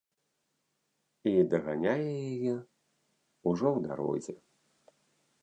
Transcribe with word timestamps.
І 1.31 1.33
даганяе 1.51 2.07
яе 2.33 2.55
ўжо 3.49 3.67
ў 3.77 3.79
дарозе. 3.87 4.35